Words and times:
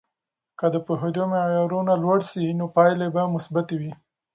که 0.59 0.65
د 0.73 0.75
پوهیدو 0.85 1.23
معیارونه 1.31 1.93
لوړ 2.03 2.19
سي، 2.31 2.45
نو 2.59 2.65
پایلې 2.75 3.07
به 3.15 3.21
مثبتې 3.35 3.75
وي. 3.81 3.93